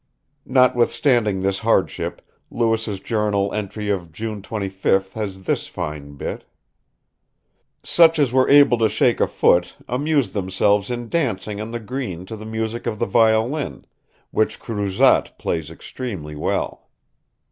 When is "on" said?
11.61-11.69